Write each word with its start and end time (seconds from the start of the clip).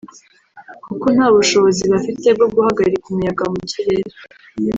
kuko 0.85 1.05
nta 1.15 1.27
bushobozi 1.35 1.83
bafite 1.93 2.25
bwo 2.35 2.47
guhagarika 2.53 3.05
umuyaga 3.09 3.43
mu 3.53 3.59
kirere 3.71 4.15